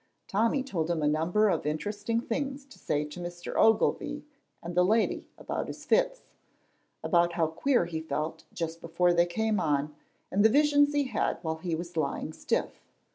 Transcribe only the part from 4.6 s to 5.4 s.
and the lady